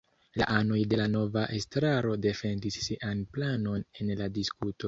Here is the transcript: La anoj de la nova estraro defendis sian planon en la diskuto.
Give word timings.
La 0.41 0.45
anoj 0.53 0.79
de 0.93 0.97
la 1.01 1.05
nova 1.15 1.43
estraro 1.59 2.15
defendis 2.29 2.81
sian 2.89 3.25
planon 3.37 3.87
en 4.01 4.15
la 4.25 4.33
diskuto. 4.41 4.77